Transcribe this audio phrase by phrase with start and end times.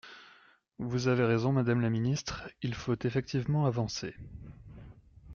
[0.79, 4.15] Vous avez raison, madame la ministre: il faut effectivement avancer.